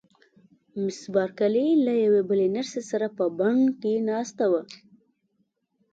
مس 0.83 0.99
بارکلي 1.13 1.67
له 1.85 1.93
یوې 2.03 2.21
بلې 2.29 2.47
نرسې 2.55 2.81
سره 2.91 3.07
په 3.17 3.25
بڼ 3.37 3.55
کې 3.81 3.93
ناسته 4.09 4.45
وه. 4.51 4.61